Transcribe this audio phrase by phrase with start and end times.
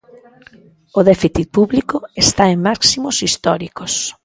[0.99, 3.93] O déficit público está en máximos históricos.